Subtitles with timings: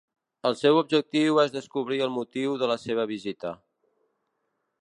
[0.49, 3.53] El seu objectiu és descobrir el motiu de la seva visita.